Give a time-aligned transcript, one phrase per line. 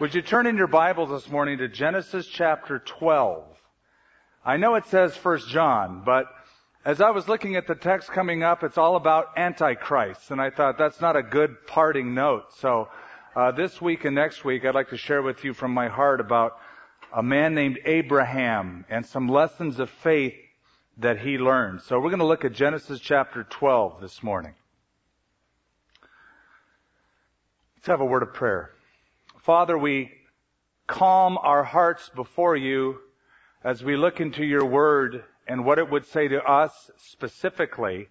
[0.00, 3.44] Would you turn in your Bibles this morning to Genesis chapter 12?
[4.42, 6.24] I know it says First John, but
[6.82, 10.48] as I was looking at the text coming up, it's all about Antichrist, and I
[10.48, 12.54] thought that's not a good parting note.
[12.56, 12.88] So
[13.36, 16.22] uh, this week and next week, I'd like to share with you from my heart
[16.22, 16.56] about
[17.14, 20.34] a man named Abraham and some lessons of faith
[20.96, 21.82] that he learned.
[21.82, 24.54] So we're going to look at Genesis chapter 12 this morning.
[27.76, 28.70] Let's have a word of prayer.
[29.42, 30.12] Father, we
[30.86, 32.98] calm our hearts before you
[33.64, 38.08] as we look into your word and what it would say to us specifically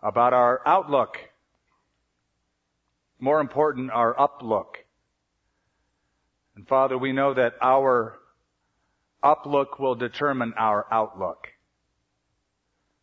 [0.00, 1.18] about our outlook.
[3.18, 4.76] More important, our uplook.
[6.54, 8.16] And Father, we know that our
[9.24, 11.48] uplook will determine our outlook.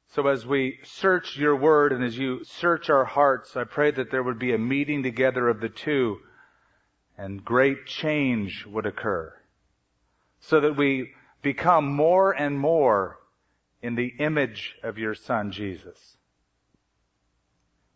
[0.08, 4.10] So as we search your word and as you search our hearts, I pray that
[4.10, 6.22] there would be a meeting together of the two
[7.18, 9.34] and great change would occur
[10.40, 11.12] so that we
[11.42, 13.18] become more and more
[13.82, 16.18] in the image of your son Jesus.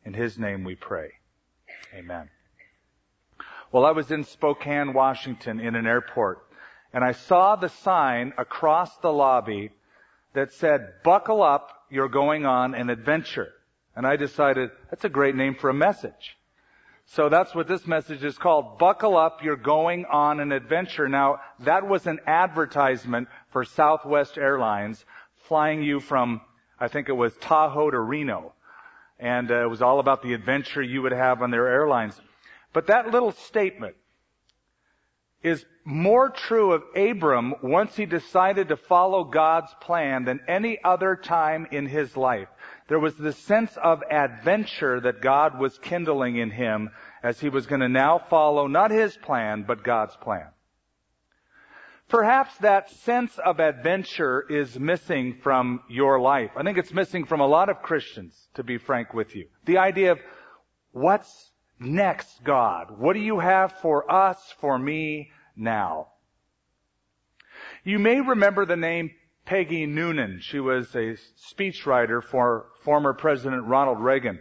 [0.04, 1.10] In his name we pray.
[1.94, 2.30] Amen.
[3.72, 6.46] Well, I was in Spokane, Washington in an airport
[6.96, 9.72] and I saw the sign across the lobby
[10.34, 13.50] that said, buckle up, you're going on an adventure.
[13.98, 16.38] And I decided that's a great name for a message.
[17.08, 18.80] So that's what this message is called.
[18.80, 21.08] Buckle up, you're going on an adventure.
[21.08, 25.06] Now, that was an advertisement for Southwest Airlines
[25.48, 26.42] flying you from,
[26.80, 28.54] I think it was Tahoe to Reno.
[29.20, 32.20] And uh, it was all about the adventure you would have on their airlines.
[32.74, 33.96] But that little statement
[35.44, 41.16] is more true of Abram once he decided to follow God's plan than any other
[41.16, 42.48] time in his life.
[42.88, 46.90] There was this sense of adventure that God was kindling in him
[47.22, 50.48] as he was going to now follow not his plan, but God's plan.
[52.08, 56.52] Perhaps that sense of adventure is missing from your life.
[56.56, 59.48] I think it's missing from a lot of Christians, to be frank with you.
[59.66, 60.20] The idea of
[60.92, 62.98] what's next, God?
[62.98, 66.08] What do you have for us, for me now?
[67.84, 69.12] You may remember the name
[69.46, 70.40] Peggy Noonan.
[70.42, 71.18] She was a
[71.54, 74.40] speechwriter for former President Ronald Reagan.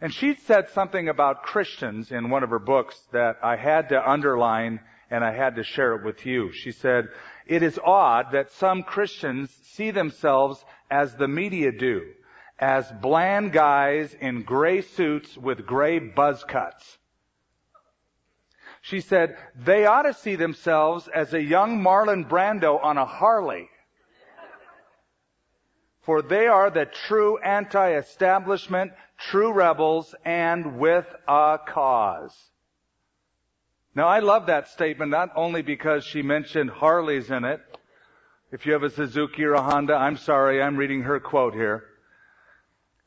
[0.00, 4.10] And she said something about Christians in one of her books that I had to
[4.10, 6.52] underline and I had to share it with you.
[6.52, 7.08] She said,
[7.46, 12.02] it is odd that some Christians see themselves as the media do,
[12.58, 16.98] as bland guys in gray suits with gray buzz cuts.
[18.82, 23.68] She said, they ought to see themselves as a young Marlon Brando on a Harley
[26.06, 32.32] for they are the true anti-establishment, true rebels, and with a cause.
[33.92, 37.60] Now I love that statement not only because she mentioned Harleys in it.
[38.52, 41.82] If you have a Suzuki or a Honda, I'm sorry, I'm reading her quote here.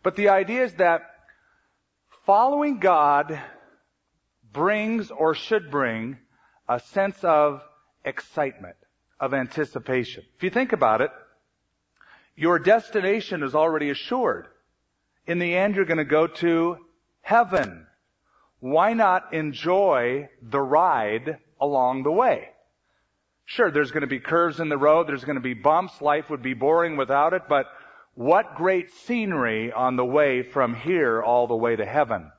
[0.03, 1.01] But the idea is that
[2.25, 3.39] following God
[4.53, 6.17] brings or should bring
[6.67, 7.61] a sense of
[8.05, 8.75] excitement,
[9.19, 10.23] of anticipation.
[10.37, 11.11] If you think about it,
[12.35, 14.47] your destination is already assured.
[15.27, 16.77] In the end, you're going to go to
[17.21, 17.85] heaven.
[18.61, 22.49] Why not enjoy the ride along the way?
[23.45, 26.29] Sure, there's going to be curves in the road, there's going to be bumps, life
[26.29, 27.66] would be boring without it, but
[28.19, 32.30] what great scenery on the way from here all the way to heaven.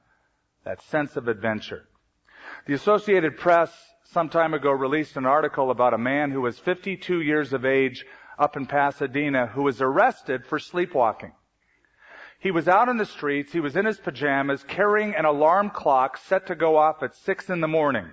[0.62, 1.88] That sense of adventure.
[2.66, 3.72] The Associated Press
[4.04, 8.04] some time ago released an article about a man who was 52 years of age
[8.38, 11.32] up in Pasadena who was arrested for sleepwalking.
[12.40, 16.18] He was out in the streets, he was in his pajamas, carrying an alarm clock
[16.18, 18.10] set to go off at six in the morning.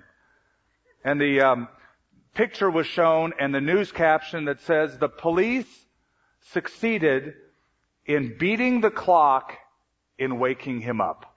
[1.03, 1.67] And the um,
[2.33, 5.67] picture was shown and the news caption that says, the police
[6.39, 7.33] succeeded
[8.07, 9.53] in beating the clock
[10.17, 11.35] in waking him up.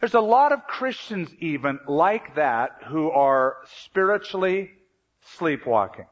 [0.00, 4.70] There's a lot of Christians even like that who are spiritually
[5.36, 6.06] sleepwalking.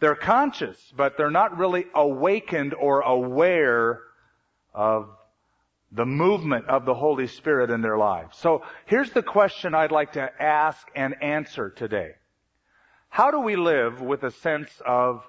[0.00, 4.00] They're conscious, but they're not really awakened or aware
[4.74, 5.08] of
[5.92, 8.36] the movement of the Holy Spirit in their lives.
[8.38, 12.12] So here's the question I'd like to ask and answer today.
[13.08, 15.22] How do we live with a sense of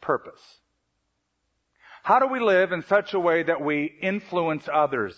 [0.00, 0.40] purpose?
[2.02, 5.14] How do we live in such a way that we influence others?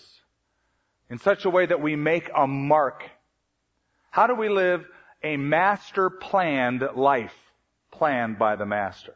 [1.09, 3.03] In such a way that we make a mark?
[4.11, 4.85] How do we live
[5.23, 7.33] a master planned life
[7.91, 9.15] planned by the master.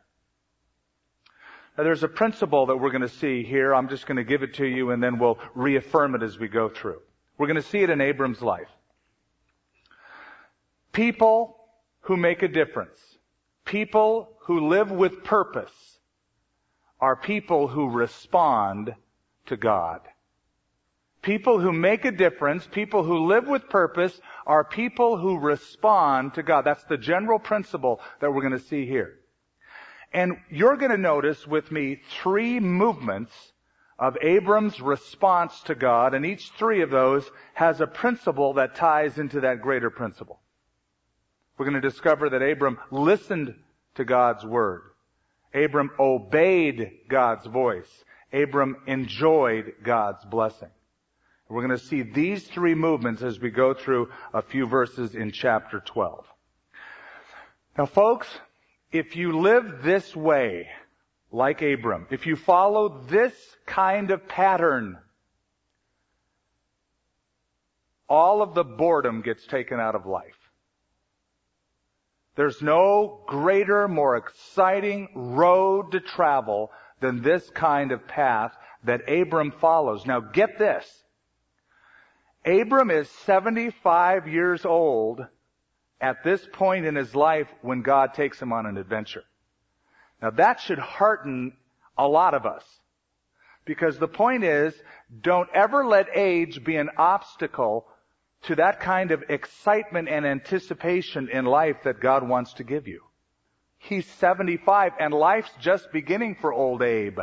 [1.77, 3.75] Now there's a principle that we're going to see here.
[3.75, 6.47] I'm just going to give it to you and then we'll reaffirm it as we
[6.47, 7.01] go through.
[7.37, 8.69] We're going to see it in Abram's life.
[10.91, 11.57] People
[12.01, 12.97] who make a difference,
[13.67, 15.71] people who live with purpose,
[16.99, 18.95] are people who respond
[19.45, 20.01] to God.
[21.21, 26.43] People who make a difference, people who live with purpose, are people who respond to
[26.43, 26.63] God.
[26.63, 29.19] That's the general principle that we're going to see here.
[30.13, 33.33] And you're going to notice with me three movements
[33.99, 39.17] of Abram's response to God, and each three of those has a principle that ties
[39.17, 40.39] into that greater principle.
[41.57, 43.55] We're going to discover that Abram listened
[43.95, 44.81] to God's word.
[45.53, 47.89] Abram obeyed God's voice.
[48.31, 50.69] Abram enjoyed God's blessing.
[51.49, 55.31] We're going to see these three movements as we go through a few verses in
[55.31, 56.25] chapter 12.
[57.77, 58.27] Now folks,
[58.91, 60.67] if you live this way,
[61.31, 63.33] like Abram, if you follow this
[63.65, 64.97] kind of pattern,
[68.09, 70.36] all of the boredom gets taken out of life.
[72.37, 79.51] There's no greater, more exciting road to travel than this kind of path that Abram
[79.59, 80.05] follows.
[80.05, 80.85] Now get this.
[82.45, 85.25] Abram is 75 years old
[85.99, 89.23] at this point in his life when God takes him on an adventure.
[90.21, 91.53] Now that should hearten
[91.97, 92.63] a lot of us.
[93.65, 94.75] Because the point is,
[95.21, 97.87] don't ever let age be an obstacle
[98.43, 103.01] to that kind of excitement and anticipation in life that God wants to give you.
[103.77, 107.19] He's 75 and life's just beginning for old Abe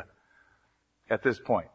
[1.10, 1.68] at this point.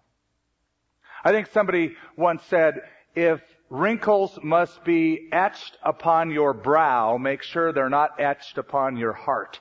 [1.24, 2.76] I think somebody once said,
[3.16, 9.14] if wrinkles must be etched upon your brow, make sure they're not etched upon your
[9.14, 9.60] heart.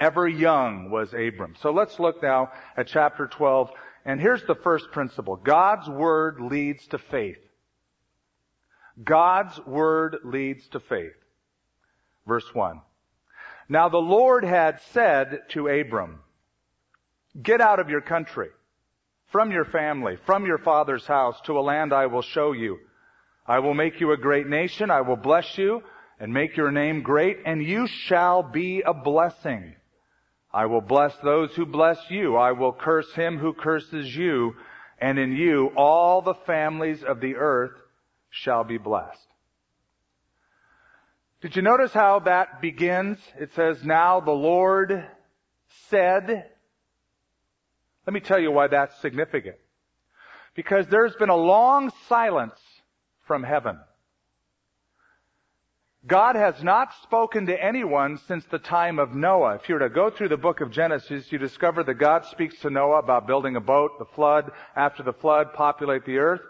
[0.00, 1.54] Ever young was Abram.
[1.60, 3.70] So let's look now at chapter 12.
[4.04, 5.36] And here's the first principle.
[5.36, 7.38] God's word leads to faith.
[9.02, 11.12] God's word leads to faith.
[12.26, 12.80] Verse 1.
[13.68, 16.20] Now the Lord had said to Abram,
[17.40, 18.48] get out of your country,
[19.32, 22.78] from your family, from your father's house to a land I will show you.
[23.46, 24.90] I will make you a great nation.
[24.90, 25.82] I will bless you
[26.18, 29.74] and make your name great and you shall be a blessing.
[30.52, 32.36] I will bless those who bless you.
[32.36, 34.54] I will curse him who curses you
[34.98, 37.72] and in you all the families of the earth
[38.30, 39.26] shall be blessed.
[41.40, 43.18] Did you notice how that begins?
[43.38, 45.06] It says, now the Lord
[45.88, 46.46] said,
[48.06, 49.56] let me tell you why that's significant.
[50.54, 52.58] Because there's been a long silence
[53.26, 53.78] from heaven.
[56.06, 59.56] God has not spoken to anyone since the time of Noah.
[59.56, 62.60] If you were to go through the book of Genesis, you discover that God speaks
[62.60, 66.42] to Noah about building a boat, the flood, after the flood, populate the earth.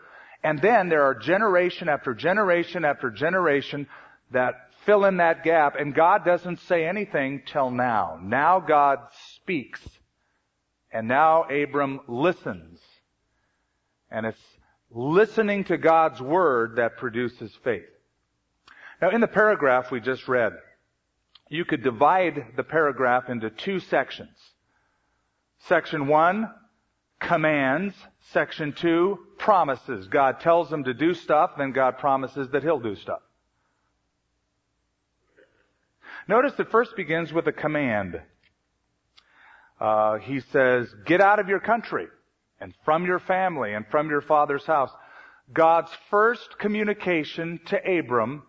[0.46, 3.88] And then there are generation after generation after generation
[4.30, 4.54] that
[4.84, 8.20] fill in that gap, and God doesn't say anything till now.
[8.22, 9.00] Now God
[9.34, 9.80] speaks.
[10.92, 12.78] And now Abram listens.
[14.08, 14.38] And it's
[14.88, 17.90] listening to God's word that produces faith.
[19.02, 20.52] Now in the paragraph we just read,
[21.48, 24.38] you could divide the paragraph into two sections.
[25.66, 26.48] Section one,
[27.20, 27.94] commands.
[28.32, 30.08] Section two, promises.
[30.08, 33.20] God tells them to do stuff, then God promises that He'll do stuff.
[36.28, 38.20] Notice it first begins with a command.
[39.80, 42.06] Uh, he says, get out of your country
[42.60, 44.90] and from your family and from your father's house.
[45.52, 48.42] God's first communication to Abram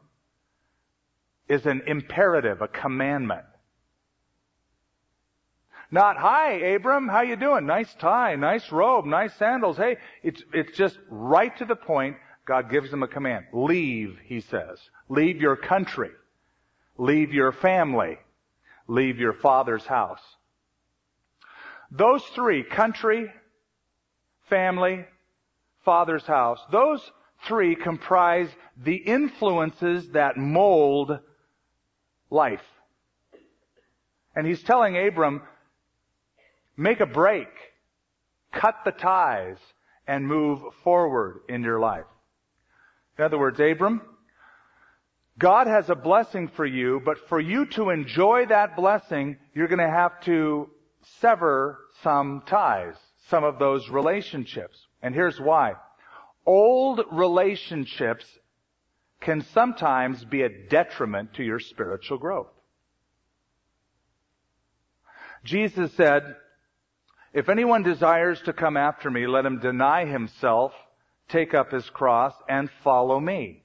[1.48, 3.46] is an imperative, a commandment.
[5.90, 7.66] Not, hi, Abram, how you doing?
[7.66, 9.78] Nice tie, nice robe, nice sandals.
[9.78, 12.18] Hey, it's, it's just right to the point.
[12.46, 13.46] God gives him a command.
[13.54, 14.80] Leave, he says.
[15.08, 16.12] Leave your country.
[16.98, 18.18] Leave your family.
[18.88, 20.22] Leave your father's house.
[21.92, 23.32] Those three, country,
[24.50, 25.06] family,
[25.86, 27.02] father's house, those
[27.48, 31.20] three comprise the influences that mold
[32.30, 32.64] life.
[34.36, 35.42] And he's telling Abram,
[36.78, 37.50] make a break,
[38.54, 39.58] cut the ties,
[40.08, 42.06] and move forward in your life.
[43.18, 44.02] In other words, Abram,
[45.40, 49.80] God has a blessing for you, but for you to enjoy that blessing, you're going
[49.80, 50.70] to have to
[51.20, 52.96] sever some ties,
[53.30, 54.78] some of those relationships.
[55.02, 55.74] And here's why.
[56.46, 58.26] Old relationships
[59.20, 62.48] can sometimes be a detriment to your spiritual growth.
[65.44, 66.36] Jesus said,
[67.34, 70.74] if anyone desires to come after me, let him deny himself,
[71.30, 73.64] take up his cross, and follow me.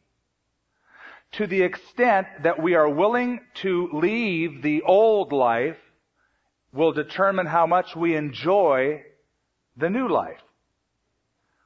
[1.32, 5.78] to the extent that we are willing to leave the old life
[6.72, 9.02] will determine how much we enjoy
[9.76, 10.40] the new life.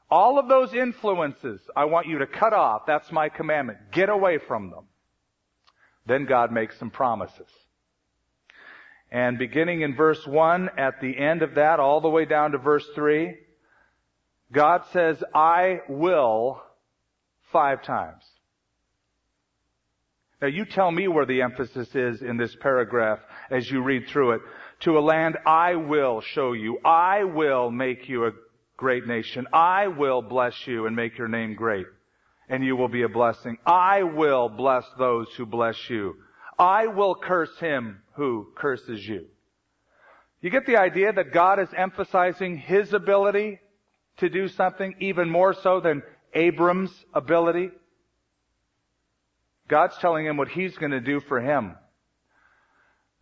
[0.09, 2.83] All of those influences I want you to cut off.
[2.87, 3.79] That's my commandment.
[3.91, 4.85] Get away from them.
[6.07, 7.49] Then God makes some promises.
[9.11, 12.59] And beginning in verse 1, at the end of that, all the way down to
[12.59, 13.37] verse 3,
[14.53, 16.61] God says, I will
[17.53, 18.23] five times.
[20.41, 23.21] Now you tell me where the emphasis is in this paragraph
[23.51, 24.41] as you read through it.
[24.81, 26.79] To a land I will show you.
[26.85, 28.33] I will make you a
[28.77, 29.47] great nation.
[29.53, 31.87] I will bless you and make your name great.
[32.49, 33.57] And you will be a blessing.
[33.65, 36.17] I will bless those who bless you.
[36.59, 39.27] I will curse him who curses you.
[40.41, 43.61] You get the idea that God is emphasizing His ability
[44.19, 46.03] to do something even more so than
[46.35, 47.71] Abram's ability?
[49.69, 51.75] God's telling him what He's going to do for him.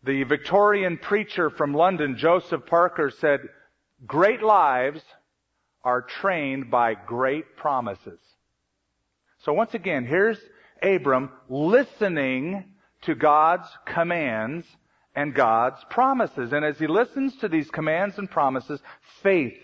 [0.04, 3.40] The Victorian preacher from London, Joseph Parker, said,
[4.06, 5.00] great lives
[5.82, 8.20] are trained by great promises.
[9.44, 10.38] So once again, here's
[10.82, 12.64] Abram listening
[13.02, 14.66] to God's commands
[15.14, 16.52] and God's promises.
[16.52, 18.80] And as he listens to these commands and promises,
[19.23, 19.56] faith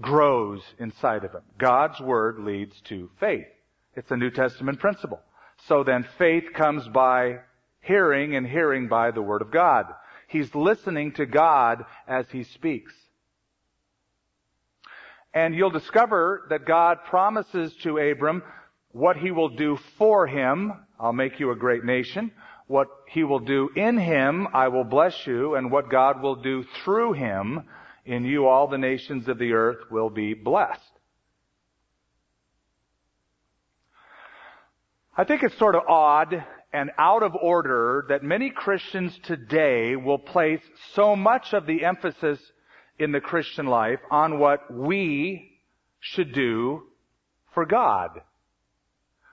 [0.00, 1.42] grows inside of him.
[1.58, 3.46] God's word leads to faith.
[3.94, 5.20] It's a New Testament principle.
[5.68, 7.38] So then faith comes by
[7.80, 9.86] hearing and hearing by the word of God.
[10.28, 12.92] He's listening to God as he speaks.
[15.32, 18.42] And you'll discover that God promises to Abram
[18.92, 20.72] what he will do for him.
[20.98, 22.32] I'll make you a great nation.
[22.66, 25.54] What he will do in him, I will bless you.
[25.54, 27.62] And what God will do through him,
[28.04, 30.80] in you all the nations of the earth will be blessed.
[35.16, 40.18] I think it's sort of odd and out of order that many Christians today will
[40.18, 40.60] place
[40.92, 42.38] so much of the emphasis
[42.98, 45.58] in the Christian life on what we
[46.00, 46.82] should do
[47.54, 48.20] for God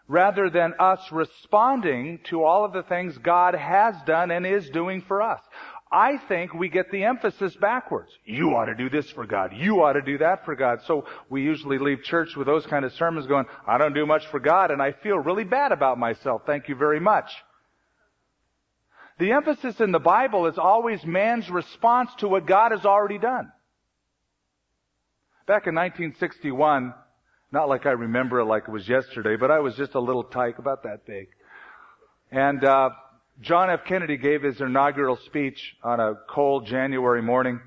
[0.08, 5.02] rather than us responding to all of the things God has done and is doing
[5.08, 5.40] for us.
[5.92, 8.10] I think we get the emphasis backwards.
[8.26, 9.52] You ought to do this for God.
[9.56, 10.80] You ought to do that for God.
[10.88, 14.26] So we usually leave church with those kind of sermons going, I don't do much
[14.32, 16.42] for God and I feel really bad about myself.
[16.48, 17.32] Thank you very much.
[19.20, 23.52] The emphasis in the Bible is always man's response to what God has already done.
[25.46, 26.94] Back in 1961,
[27.54, 30.24] not like I remember it like it was yesterday, but I was just a little
[30.24, 31.28] tyke about that big.
[32.32, 32.90] And uh,
[33.42, 33.82] John F.
[33.88, 37.62] Kennedy gave his inaugural speech on a cold January morning.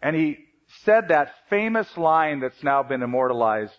[0.00, 0.38] And he
[0.84, 3.72] said that famous line that's now been immortalized.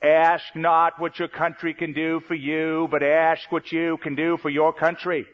[0.00, 4.36] Ask not what your country can do for you, but ask what you can do
[4.40, 5.26] for your country.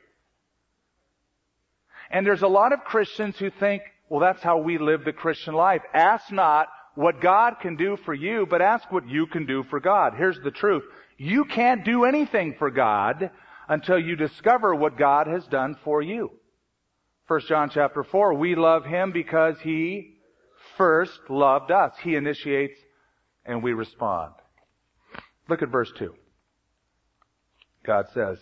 [2.10, 5.52] And there's a lot of Christians who think, well, that's how we live the Christian
[5.52, 5.82] life.
[5.92, 9.80] Ask not what God can do for you, but ask what you can do for
[9.80, 10.14] God.
[10.16, 10.82] Here's the truth.
[11.16, 13.30] You can't do anything for God
[13.68, 16.30] until you discover what God has done for you.
[17.28, 20.16] 1 John chapter 4, we love Him because He
[20.76, 21.92] first loved us.
[22.02, 22.78] He initiates
[23.44, 24.32] and we respond.
[25.48, 26.14] Look at verse 2.
[27.84, 28.38] God says,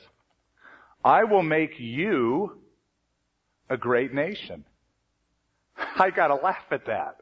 [1.05, 2.61] I will make you
[3.71, 4.65] a great nation.
[5.99, 7.17] I gotta laugh at that.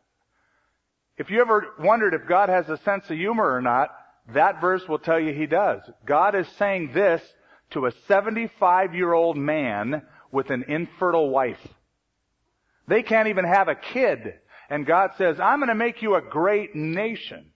[1.18, 3.90] If you ever wondered if God has a sense of humor or not,
[4.34, 5.80] that verse will tell you he does.
[6.04, 7.22] God is saying this
[7.70, 11.66] to a 75 year old man with an infertile wife.
[12.88, 14.34] They can't even have a kid.
[14.68, 17.46] And God says, I'm going to make you a great nation.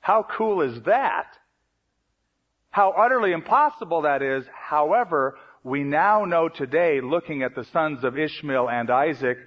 [0.00, 1.26] How cool is that?
[2.70, 4.44] How utterly impossible that is.
[4.52, 9.38] However, we now know today, looking at the sons of Ishmael and Isaac,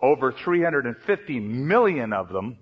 [0.00, 2.58] over 350 million of them,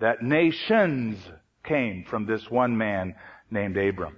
[0.00, 1.18] that nations
[1.64, 3.14] came from this one man
[3.50, 4.16] named Abram.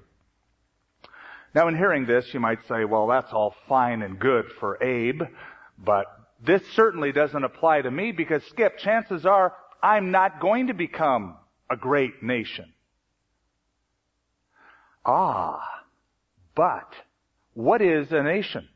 [1.54, 5.22] Now in hearing this, you might say, well, that's all fine and good for Abe,
[5.78, 6.06] but
[6.44, 11.37] this certainly doesn't apply to me because Skip, chances are I'm not going to become
[11.68, 12.72] a great nation.
[15.04, 15.61] Ah,
[16.54, 16.94] but
[17.54, 18.68] what is a nation?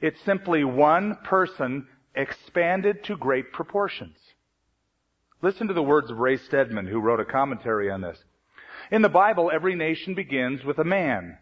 [0.00, 4.16] It's simply one person expanded to great proportions.
[5.42, 8.18] Listen to the words of Ray Stedman, who wrote a commentary on this.
[8.90, 11.38] In the Bible, every nation begins with a man.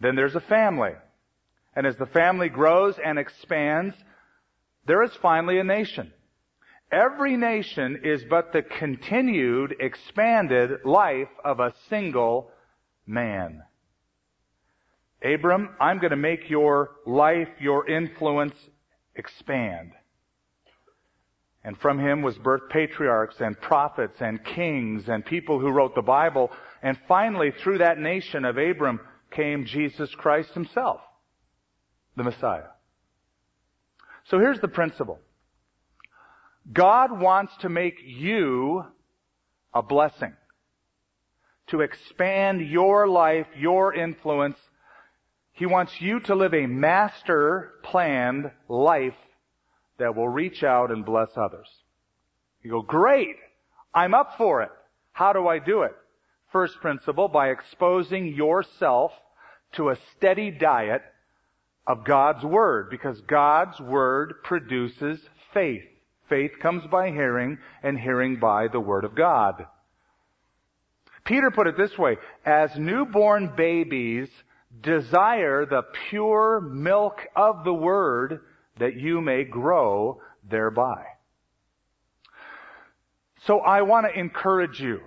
[0.00, 0.92] Then there's a family.
[1.76, 3.94] And as the family grows and expands,
[4.86, 6.12] there is finally a nation.
[6.90, 12.50] Every nation is but the continued, expanded life of a single
[13.06, 13.62] man.
[15.24, 18.54] Abram, I'm going to make your life, your influence
[19.14, 19.92] expand.
[21.64, 26.02] And from him was birthed patriarchs and prophets and kings and people who wrote the
[26.02, 26.50] Bible.
[26.82, 29.00] And finally, through that nation of Abram
[29.30, 31.00] came Jesus Christ himself,
[32.16, 32.70] the Messiah.
[34.28, 35.20] So here's the principle.
[36.72, 38.84] God wants to make you
[39.74, 40.34] a blessing.
[41.68, 44.58] To expand your life, your influence.
[45.52, 49.14] He wants you to live a master planned life
[49.98, 51.68] that will reach out and bless others.
[52.62, 53.36] You go, great!
[53.94, 54.70] I'm up for it.
[55.12, 55.92] How do I do it?
[56.52, 59.12] First principle, by exposing yourself
[59.72, 61.02] to a steady diet
[61.86, 65.18] of God's Word, because God's Word produces
[65.52, 65.84] faith.
[66.28, 69.66] Faith comes by hearing, and hearing by the Word of God.
[71.24, 74.28] Peter put it this way, as newborn babies
[74.80, 78.40] desire the pure milk of the Word,
[78.78, 81.04] that you may grow thereby.
[83.46, 85.00] So I want to encourage you.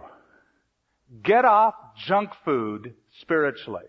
[1.23, 3.85] Get off junk food spiritually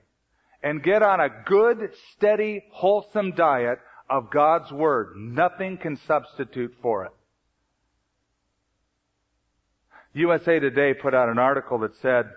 [0.63, 3.79] and get on a good, steady, wholesome diet
[4.09, 5.15] of God's Word.
[5.17, 7.13] Nothing can substitute for it.
[10.13, 12.31] USA Today put out an article that said,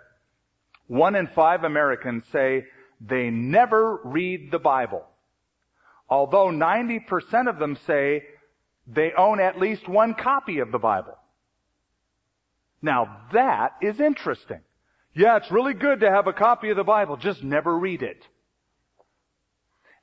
[0.88, 2.66] one in five Americans say
[3.02, 5.06] they never read the Bible
[6.10, 8.24] although 90% of them say
[8.88, 11.18] they own at least one copy of the Bible.
[12.82, 14.62] Now that is interesting.
[15.14, 18.24] Yeah, it's really good to have a copy of the Bible, just never read it.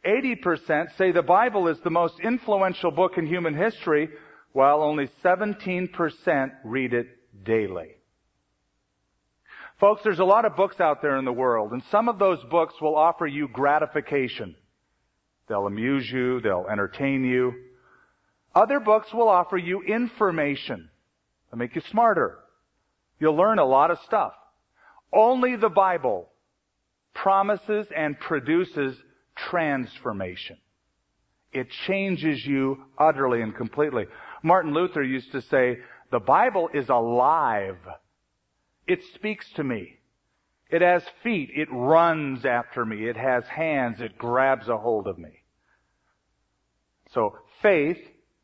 [0.07, 4.09] 80% say the Bible is the most influential book in human history,
[4.53, 5.89] while only 17%
[6.65, 7.09] read it
[7.45, 7.96] daily.
[9.79, 12.43] Folks, there's a lot of books out there in the world, and some of those
[12.51, 14.57] books will offer you gratification.
[15.49, 16.41] They'll amuse you.
[16.41, 17.53] They'll entertain you.
[18.55, 20.89] Other books will offer you information.
[21.51, 22.39] They'll make you smarter.
[23.21, 24.33] You'll learn a lot of stuff.
[25.13, 26.29] Only the Bible
[27.15, 28.97] promises and produces
[29.37, 30.57] transformation.
[31.53, 34.07] It changes you utterly and completely.
[34.43, 35.79] Martin Luther used to say,
[36.11, 37.77] the Bible is alive.
[38.87, 39.99] It speaks to me.
[40.71, 41.51] It has feet.
[41.55, 43.09] It runs after me.
[43.09, 44.01] It has hands.
[44.01, 45.43] It grabs a hold of me.
[47.13, 47.99] So faith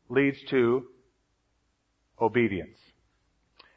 [0.09, 0.85] leads to
[2.21, 2.77] obedience.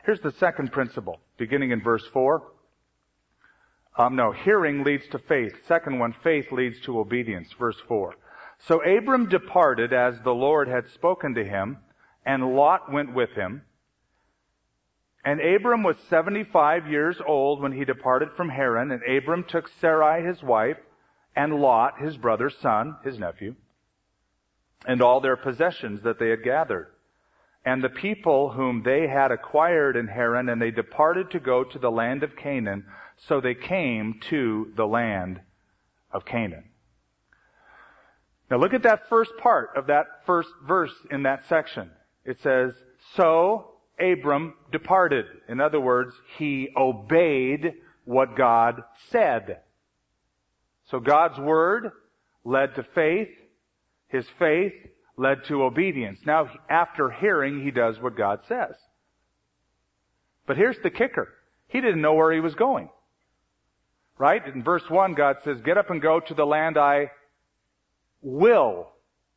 [0.05, 2.43] Here's the second principle, beginning in verse 4.
[3.99, 5.53] Um, no, hearing leads to faith.
[5.67, 7.49] Second one, faith leads to obedience.
[7.59, 8.15] Verse 4.
[8.69, 11.79] So Abram departed as the Lord had spoken to him,
[12.25, 13.63] and Lot went with him.
[15.27, 20.25] And Abram was 75 years old when he departed from Haran, and Abram took Sarai
[20.25, 20.77] his wife,
[21.35, 23.57] and Lot his brother's son, his nephew,
[24.87, 26.93] and all their possessions that they had gathered,
[27.65, 31.79] and the people whom they had acquired in Haran, and they departed to go to
[31.81, 32.85] the land of Canaan,
[33.17, 35.41] so they came to the land
[36.13, 36.71] of Canaan.
[38.49, 41.91] Now look at that first part of that first verse in that section.
[42.25, 42.75] It says,
[43.17, 45.27] So Abram departed.
[45.49, 49.61] In other words, he obeyed what God said.
[50.91, 51.91] So God's word
[52.45, 53.29] led to faith.
[54.09, 54.75] His faith
[55.17, 56.21] led to obedience.
[56.27, 58.75] Now, after hearing, he does what God says.
[60.47, 61.29] But here's the kicker.
[61.69, 62.89] He didn't know where he was going.
[64.19, 64.47] Right?
[64.47, 67.11] In verse 1, God says, Get up and go to the land I
[68.23, 68.93] will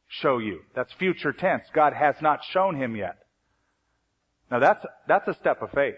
[0.07, 0.61] show you.
[0.75, 1.63] That's future tense.
[1.73, 3.17] God has not shown him yet.
[4.51, 5.95] Now that's, that's a step of faith.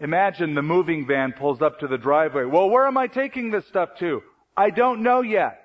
[0.00, 2.44] Imagine the moving van pulls up to the driveway.
[2.44, 4.22] Well, where am I taking this stuff to?
[4.56, 5.58] I don't know yet.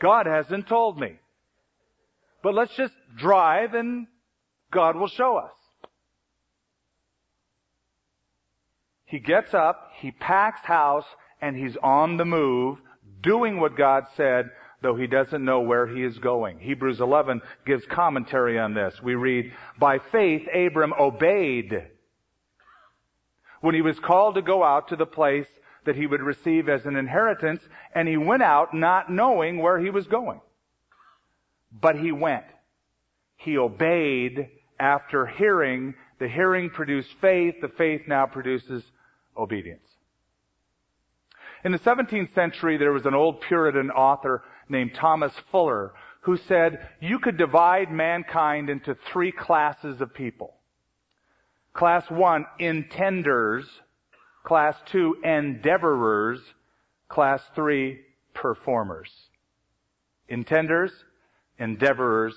[0.00, 1.18] God hasn't told me.
[2.42, 4.06] But let's just drive and
[4.70, 5.52] God will show us.
[9.06, 11.04] He gets up, he packs house,
[11.40, 12.78] and he's on the move,
[13.22, 14.50] doing what God said,
[14.84, 16.58] though he doesn't know where he is going.
[16.58, 18.94] Hebrews 11 gives commentary on this.
[19.02, 21.88] We read, By faith Abram obeyed
[23.62, 25.46] when he was called to go out to the place
[25.86, 27.62] that he would receive as an inheritance,
[27.94, 30.42] and he went out not knowing where he was going.
[31.72, 32.44] But he went.
[33.36, 35.94] He obeyed after hearing.
[36.20, 37.54] The hearing produced faith.
[37.62, 38.84] The faith now produces
[39.34, 39.88] obedience.
[41.64, 45.92] In the 17th century, there was an old Puritan author named Thomas Fuller
[46.24, 50.54] who said you could divide mankind into three classes of people.
[51.74, 53.64] Class one, intenders.
[54.42, 56.38] Class two, endeavorers.
[57.08, 58.00] Class three,
[58.32, 59.10] performers.
[60.30, 60.92] Intenders,
[61.60, 62.32] endeavorers,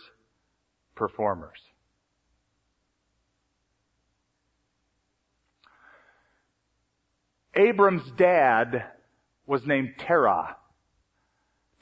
[0.95, 1.59] performers.
[7.55, 8.83] Abram's dad
[9.45, 10.57] was named Terah.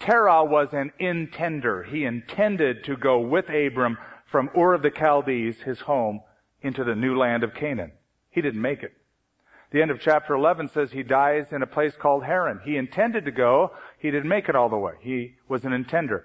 [0.06, 1.84] Terah was an intender.
[1.84, 3.98] He intended to go with Abram
[4.32, 6.22] from Ur of the Chaldees, his home,
[6.62, 7.92] into the new land of Canaan.
[8.30, 8.92] He didn't make it.
[9.72, 12.62] The end of chapter 11 says he dies in a place called Haran.
[12.64, 13.72] He intended to go.
[13.98, 14.94] He didn't make it all the way.
[15.02, 16.22] He was an intender.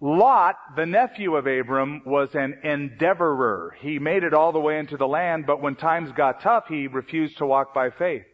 [0.00, 3.70] Lot, the nephew of Abram, was an endeavorer.
[3.78, 6.88] He made it all the way into the land, but when times got tough, he
[6.88, 8.24] refused to walk by faith.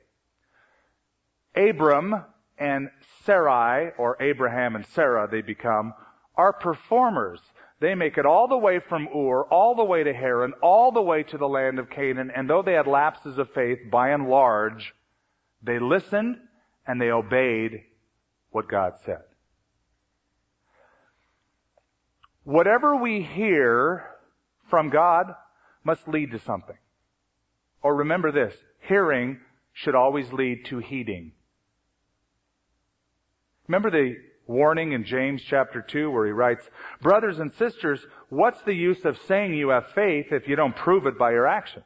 [1.54, 2.24] Abram
[2.58, 2.90] and
[3.24, 5.94] Sarai, or Abraham and Sarah they become,
[6.36, 7.40] are performers.
[7.80, 11.02] They make it all the way from Ur, all the way to Haran, all the
[11.02, 14.28] way to the land of Canaan, and though they had lapses of faith, by and
[14.28, 14.94] large,
[15.62, 16.38] they listened
[16.86, 17.82] and they obeyed
[18.50, 19.22] what God said.
[22.44, 24.04] Whatever we hear
[24.70, 25.34] from God
[25.84, 26.78] must lead to something.
[27.82, 28.54] Or remember this,
[28.88, 29.38] hearing
[29.72, 31.32] should always lead to heeding.
[33.68, 36.68] Remember the warning in James chapter 2 where he writes,
[37.02, 41.06] Brothers and sisters, what's the use of saying you have faith if you don't prove
[41.06, 41.84] it by your actions?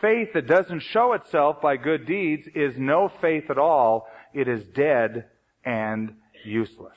[0.00, 4.08] Faith that doesn't show itself by good deeds is no faith at all.
[4.34, 5.26] It is dead
[5.64, 6.96] and useless.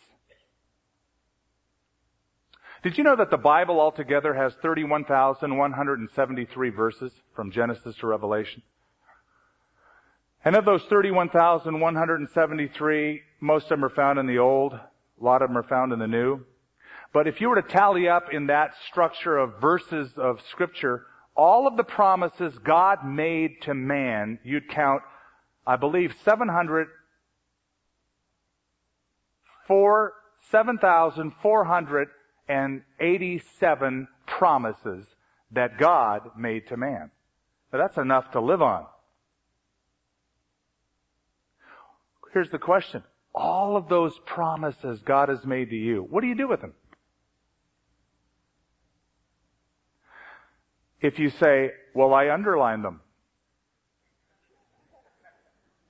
[2.82, 8.64] Did you know that the Bible altogether has 31,173 verses from Genesis to Revelation?
[10.46, 15.50] And of those 31,173, most of them are found in the Old, a lot of
[15.50, 16.42] them are found in the New.
[17.12, 21.68] But if you were to tally up in that structure of verses of Scripture, all
[21.68, 25.02] of the promises God made to man, you'd count,
[25.66, 26.90] I believe, 700,
[30.52, 32.08] 7,400
[32.48, 35.08] and 87 promises
[35.52, 37.10] that God made to man.
[37.74, 38.86] Now that's enough to live on.
[42.36, 43.02] Here's the question.
[43.34, 46.74] All of those promises God has made to you, what do you do with them?
[51.00, 53.00] If you say, well, I underline them.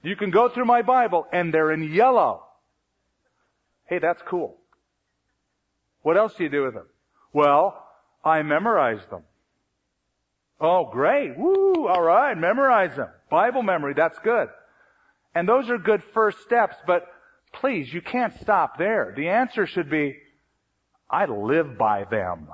[0.03, 2.43] You can go through my Bible and they're in yellow.
[3.85, 4.55] Hey, that's cool.
[6.03, 6.85] What else do you do with them?
[7.33, 7.83] Well,
[8.23, 9.23] I memorize them.
[10.61, 11.35] Oh, great.
[11.39, 13.09] Woo, alright, memorize them.
[13.31, 14.49] Bible memory, that's good.
[15.35, 17.07] And those are good first steps, but
[17.51, 19.13] please, you can't stop there.
[19.15, 20.15] The answer should be,
[21.09, 22.47] I live by them.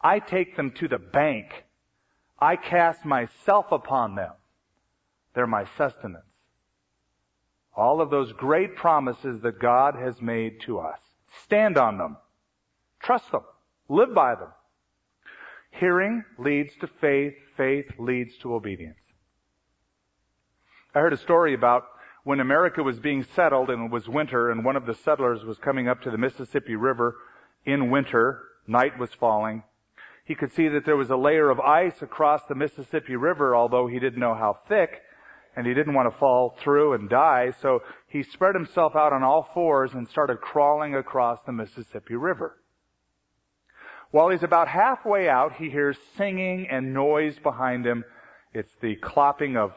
[0.00, 1.64] I take them to the bank.
[2.38, 4.32] I cast myself upon them.
[5.34, 6.24] They're my sustenance.
[7.74, 10.98] All of those great promises that God has made to us.
[11.44, 12.16] Stand on them.
[13.00, 13.42] Trust them.
[13.88, 14.48] Live by them.
[15.70, 17.34] Hearing leads to faith.
[17.56, 18.98] Faith leads to obedience.
[20.94, 21.84] I heard a story about
[22.24, 25.58] when America was being settled and it was winter and one of the settlers was
[25.58, 27.16] coming up to the Mississippi River
[27.64, 28.42] in winter.
[28.66, 29.62] Night was falling.
[30.24, 33.86] He could see that there was a layer of ice across the Mississippi River, although
[33.86, 35.00] he didn't know how thick
[35.56, 37.52] and he didn't want to fall through and die.
[37.62, 42.58] So he spread himself out on all fours and started crawling across the Mississippi River.
[44.10, 48.04] While he's about halfway out, he hears singing and noise behind him.
[48.54, 49.72] It's the clopping of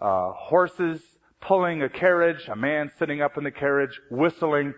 [0.00, 1.00] uh, horses
[1.40, 4.74] pulling a carriage, a man sitting up in the carriage, whistling,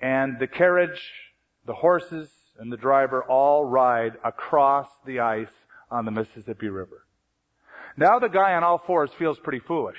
[0.00, 1.00] and the carriage,
[1.66, 5.48] the horses, and the driver all ride across the ice
[5.90, 7.06] on the Mississippi River.
[7.96, 9.98] Now the guy on all fours feels pretty foolish.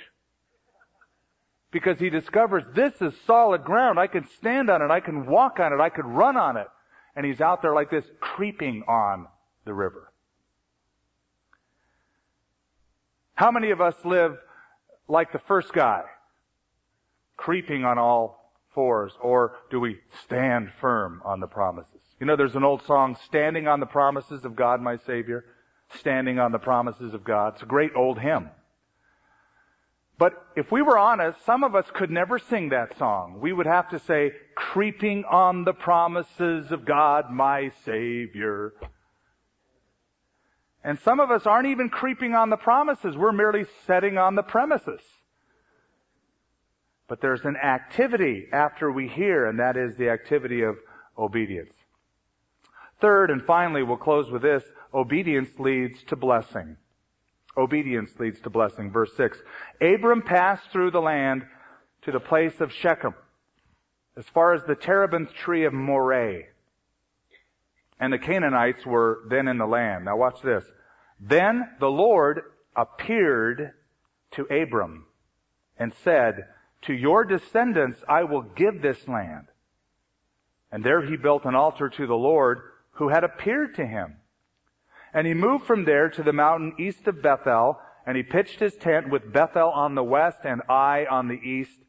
[1.72, 4.00] Because he discovers this is solid ground.
[4.00, 4.92] I can stand on it.
[4.92, 5.80] I can walk on it.
[5.80, 6.68] I could run on it
[7.16, 9.28] and he's out there like this creeping on
[9.66, 10.12] the river.
[13.36, 14.38] How many of us live
[15.14, 16.02] like the first guy,
[17.38, 22.02] creeping on all fours, or do we stand firm on the promises?
[22.20, 25.46] You know, there's an old song, Standing on the Promises of God, my Savior.
[26.00, 27.54] Standing on the Promises of God.
[27.54, 28.50] It's a great old hymn.
[30.18, 33.40] But if we were honest, some of us could never sing that song.
[33.40, 38.74] We would have to say, creeping on the promises of God, my Savior.
[40.84, 43.16] And some of us aren't even creeping on the promises.
[43.16, 45.02] We're merely setting on the premises.
[47.08, 50.78] But there's an activity after we hear, and that is the activity of
[51.18, 51.74] obedience.
[53.00, 56.78] Third, and finally, we'll close with this, obedience leads to blessing.
[57.56, 58.92] Obedience leads to blessing.
[58.92, 59.38] Verse 6.
[59.82, 61.46] Abram passed through the land
[62.04, 63.14] to the place of Shechem,
[64.18, 66.44] as far as the terebinth tree of Moreh.
[68.00, 70.06] And the Canaanites were then in the land.
[70.06, 70.66] Now watch this.
[71.20, 72.42] Then the Lord
[72.76, 73.72] appeared
[74.32, 75.06] to Abram
[75.78, 76.48] and said,
[76.84, 79.48] To your descendants I will give this land.
[80.72, 82.62] And there he built an altar to the Lord
[82.94, 84.18] who had appeared to him.
[85.14, 88.76] And he moved from there to the mountain east of Bethel, and he pitched his
[88.76, 91.80] tent with Bethel on the west and Ai on the east.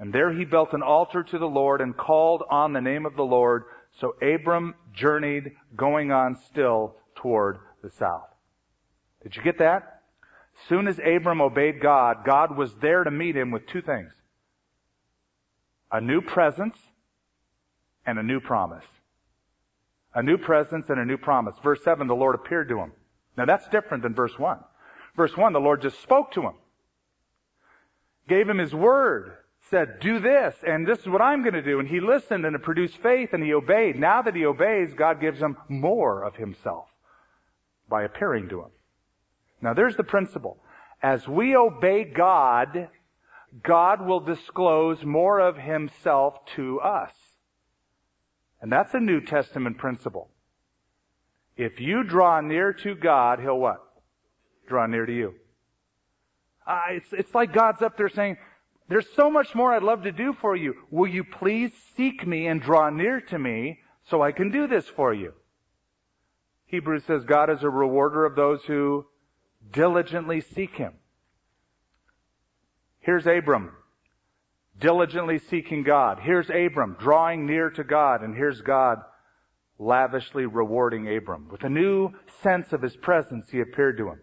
[0.00, 3.14] And there he built an altar to the Lord and called on the name of
[3.14, 3.64] the Lord.
[4.00, 8.28] So Abram journeyed, going on still toward the south.
[9.22, 10.02] Did you get that?
[10.68, 14.12] Soon as Abram obeyed God, God was there to meet him with two things.
[15.90, 16.76] A new presence
[18.06, 18.84] and a new promise.
[20.14, 21.54] A new presence and a new promise.
[21.62, 22.92] Verse 7, the Lord appeared to him.
[23.36, 24.58] Now that's different than verse 1.
[25.16, 26.54] Verse 1, the Lord just spoke to him.
[28.28, 29.36] Gave him his word.
[29.72, 31.80] Said, do this, and this is what I'm going to do.
[31.80, 33.98] And he listened and it produced faith and he obeyed.
[33.98, 36.88] Now that he obeys, God gives him more of himself
[37.88, 38.70] by appearing to him.
[39.62, 40.58] Now there's the principle.
[41.02, 42.90] As we obey God,
[43.62, 47.14] God will disclose more of himself to us.
[48.60, 50.28] And that's a New Testament principle.
[51.56, 53.82] If you draw near to God, He'll what?
[54.68, 55.34] Draw near to you.
[56.66, 58.36] Uh, it's, it's like God's up there saying,
[58.92, 60.74] there's so much more I'd love to do for you.
[60.90, 63.78] Will you please seek me and draw near to me
[64.10, 65.32] so I can do this for you?
[66.66, 69.06] Hebrews says God is a rewarder of those who
[69.72, 70.92] diligently seek Him.
[73.00, 73.72] Here's Abram
[74.78, 76.18] diligently seeking God.
[76.20, 78.98] Here's Abram drawing near to God, and here's God
[79.78, 81.48] lavishly rewarding Abram.
[81.50, 82.10] With a new
[82.42, 84.20] sense of his presence, he appeared to him.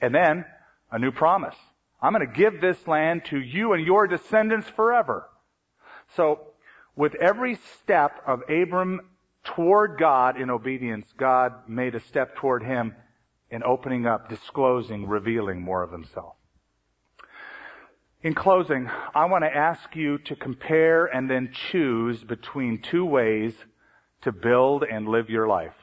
[0.00, 0.44] And then,
[0.90, 1.54] a new promise.
[2.00, 5.28] I'm going to give this land to you and your descendants forever.
[6.16, 6.40] So,
[6.94, 9.00] with every step of Abram
[9.44, 12.94] toward God in obedience, God made a step toward him
[13.50, 16.34] in opening up, disclosing, revealing more of himself.
[18.22, 23.54] In closing, I want to ask you to compare and then choose between two ways
[24.22, 25.74] to build and live your life.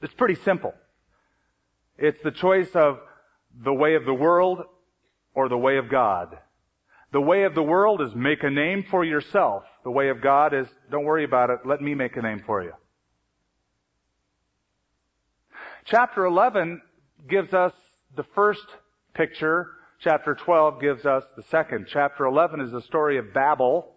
[0.00, 0.74] It's pretty simple.
[1.98, 2.98] It's the choice of
[3.62, 4.64] the way of the world
[5.34, 6.38] or the way of God.
[7.12, 9.64] The way of the world is make a name for yourself.
[9.84, 12.62] The way of God is don't worry about it, let me make a name for
[12.62, 12.72] you.
[15.86, 16.80] Chapter 11
[17.28, 17.72] gives us
[18.16, 18.64] the first
[19.14, 19.68] picture
[20.04, 21.86] Chapter 12 gives us the second.
[21.90, 23.94] Chapter 11 is the story of Babel.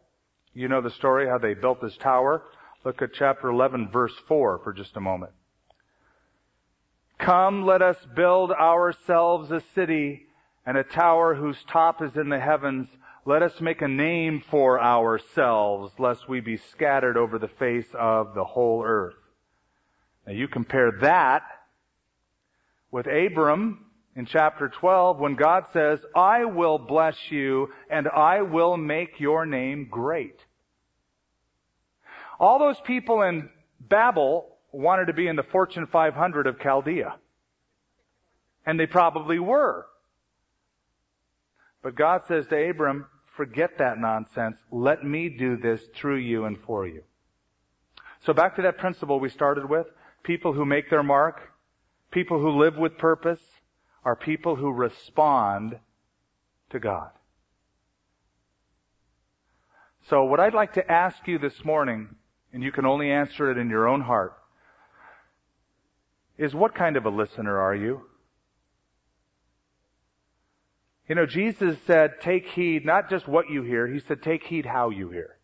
[0.54, 2.44] You know the story, how they built this tower.
[2.86, 5.34] Look at chapter 11 verse 4 for just a moment.
[7.20, 10.27] Come, let us build ourselves a city
[10.68, 12.90] and a tower whose top is in the heavens.
[13.26, 18.36] Let us make a name for ourselves, lest we be scattered over the face of
[18.36, 19.16] the whole earth.
[20.28, 21.44] Now you compare that
[22.92, 23.86] with Abram,
[24.18, 29.46] in chapter 12 when God says, I will bless you and I will make your
[29.46, 30.40] name great.
[32.40, 33.50] All those people in
[33.80, 37.16] Babel wanted to be in the Fortune 500 of Chaldea.
[38.66, 39.86] And they probably were.
[41.88, 43.06] But God says to Abram,
[43.38, 44.58] forget that nonsense.
[44.74, 47.02] Let me do this through you and for you.
[48.26, 49.88] So back to that principle we started with.
[50.22, 51.40] People who make their mark.
[52.12, 53.40] People who live with purpose
[54.04, 55.80] are people who respond
[56.72, 57.12] to God.
[60.10, 62.18] So what I'd like to ask you this morning,
[62.52, 64.34] and you can only answer it in your own heart,
[66.38, 68.02] is what kind of a listener are you?
[71.08, 74.66] You know, Jesus said, take heed, not just what you hear, he said, take heed
[74.66, 75.38] how you hear.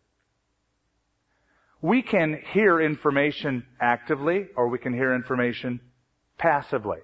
[1.81, 5.79] We can hear information actively, or we can hear information
[6.37, 6.99] passively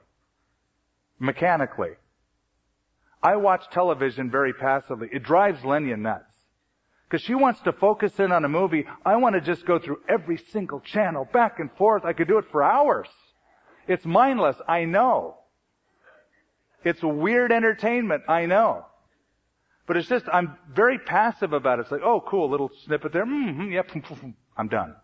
[1.19, 1.91] mechanically.
[3.21, 5.09] I watch television very passively.
[5.11, 6.23] It drives Lenya nuts.
[7.09, 8.85] Because she wants to focus in on a movie.
[9.05, 12.05] I want to just go through every single channel, back and forth.
[12.05, 13.07] I could do it for hours.
[13.87, 15.38] It's mindless, I know.
[16.83, 18.85] It's weird entertainment, I know.
[19.85, 21.83] But it's just, I'm very passive about it.
[21.83, 23.25] It's like, oh, cool, little snippet there.
[23.25, 23.89] Mm-hmm, yep,
[24.57, 24.95] I'm done.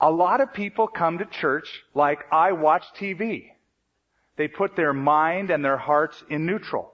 [0.00, 3.46] A lot of people come to church like I watch TV.
[4.36, 6.92] They put their mind and their hearts in neutral.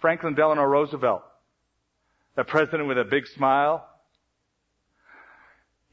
[0.00, 1.22] Franklin Delano Roosevelt,
[2.36, 3.88] the president with a big smile.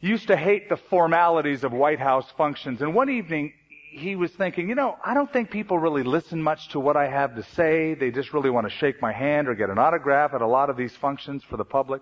[0.02, 2.82] Used to hate the formalities of White House functions.
[2.82, 3.54] And one evening,
[3.92, 7.08] he was thinking, you know, I don't think people really listen much to what I
[7.08, 7.94] have to say.
[7.94, 10.70] They just really want to shake my hand or get an autograph at a lot
[10.70, 12.02] of these functions for the public.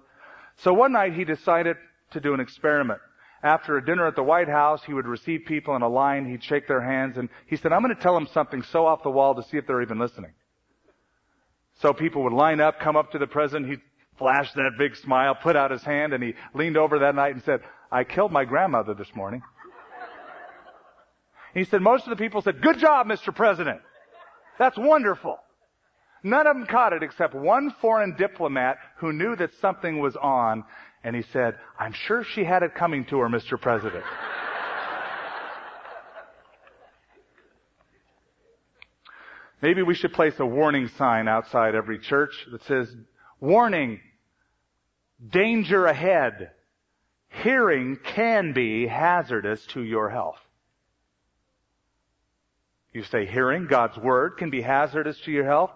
[0.58, 1.78] So one night he decided
[2.12, 3.00] to do an experiment.
[3.42, 6.44] After a dinner at the White House, he would receive people in a line, he'd
[6.44, 9.10] shake their hands, and he said, I'm going to tell them something so off the
[9.10, 10.32] wall to see if they're even listening.
[11.82, 13.82] So people would line up, come up to the president, he'd
[14.18, 17.44] flash that big smile, put out his hand, and he leaned over that night and
[17.44, 19.42] said, I killed my grandmother this morning.
[21.54, 23.34] He said, most of the people said, good job, Mr.
[23.34, 23.82] President.
[24.60, 25.38] That's wonderful.
[26.24, 30.66] None of them caught it except one foreign diplomat who knew that something was on,
[31.04, 33.60] and he said, I'm sure she had it coming to her, Mr.
[33.60, 34.04] President.
[39.62, 42.94] Maybe we should place a warning sign outside every church that says,
[43.42, 44.00] warning,
[45.28, 46.52] danger ahead.
[47.30, 50.40] Hearing can be hazardous to your health.
[52.94, 55.72] You say hearing, God's Word, can be hazardous to your health.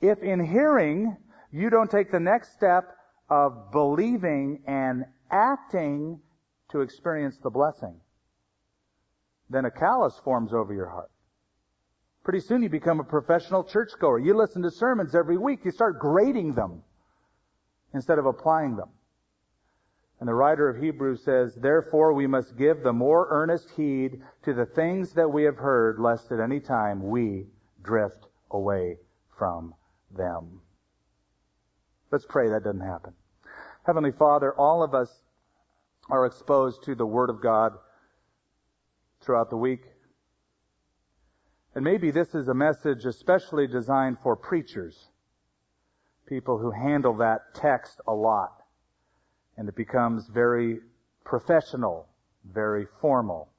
[0.00, 1.16] If in hearing
[1.52, 2.96] you don't take the next step
[3.28, 6.20] of believing and acting
[6.70, 8.00] to experience the blessing,
[9.50, 11.10] then a callus forms over your heart.
[12.24, 14.18] Pretty soon you become a professional churchgoer.
[14.18, 15.60] You listen to sermons every week.
[15.64, 16.82] You start grading them
[17.92, 18.88] instead of applying them.
[20.20, 24.52] And the writer of Hebrews says, Therefore we must give the more earnest heed to
[24.52, 27.46] the things that we have heard, lest at any time we
[27.82, 28.98] drift away
[29.38, 29.74] from
[30.14, 30.60] them.
[32.12, 33.14] Let's pray that doesn't happen.
[33.86, 35.10] Heavenly Father, all of us
[36.10, 37.72] are exposed to the Word of God
[39.22, 39.84] throughout the week.
[41.74, 45.08] And maybe this is a message especially designed for preachers,
[46.26, 48.59] people who handle that text a lot
[49.60, 50.78] and it becomes very
[51.22, 52.08] professional,
[52.50, 53.50] very formal.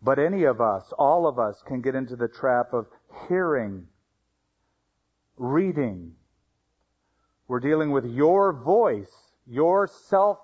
[0.00, 2.86] But any of us, all of us can get into the trap of
[3.26, 3.88] hearing,
[5.36, 6.12] reading.
[7.48, 9.10] We're dealing with your voice,
[9.48, 10.38] your self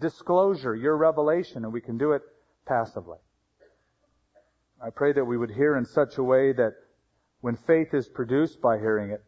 [0.00, 2.22] disclosure, your revelation, and we can do it
[2.64, 3.18] passively.
[4.82, 6.72] I pray that we would hear in such a way that
[7.42, 9.22] when faith is produced by hearing it,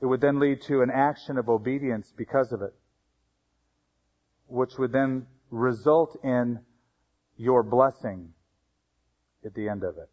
[0.00, 2.74] it would then lead to an action of obedience because of it,
[4.46, 6.60] which would then result in
[7.36, 8.32] your blessing
[9.44, 10.08] at the end of it.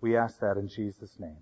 [0.00, 1.38] We ask that in Jesus' name.